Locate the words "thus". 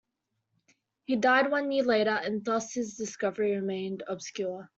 2.43-2.73